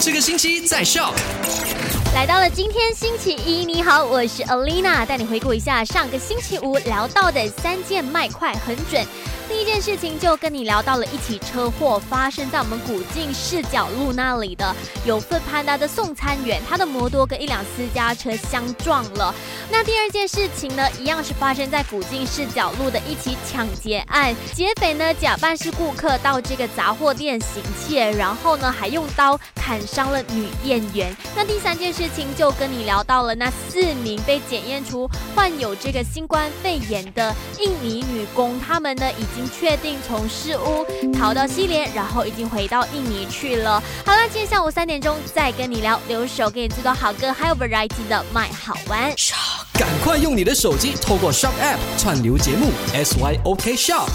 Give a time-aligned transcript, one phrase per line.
[0.00, 1.12] 这个星期在笑。
[2.14, 9.04] 来到了今天星期一，你好，我是 Alina，带你回顾一下上个星期五聊到的三件卖快很准。
[9.48, 14.76] 第一件事情就跟你聊到了一起车祸发生在我们古晋市角路那里的，
[15.06, 19.34] 有份潘达的送餐员，他的摩托跟一辆私家车相撞了。
[19.70, 31.10] 那第二件事情呢，一样是发生在古晋市角路的一起抢劫案，劫匪呢假扮是顾客到这个杂货店行窃，然后呢还用刀砍伤了女店员。
[31.34, 39.37] 那第三件事情就跟你聊到了那四名被检验出患有这个新冠肺炎的印尼女工，他们呢已经。
[39.48, 43.82] 确定从市屋逃到西联，然后已经回到印尼去了。
[44.04, 49.12] 好了，今天下午三点钟再跟你聊，留守给你最多好歌，还有 variety 的卖好玩。
[49.74, 54.08] 赶快用你的手机透过 Shop App 串流节目 SYOK Shop。